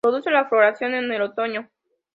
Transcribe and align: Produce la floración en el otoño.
Produce 0.03 0.31
la 0.31 0.49
floración 0.49 0.95
en 0.95 1.11
el 1.11 1.21
otoño. 1.21 1.69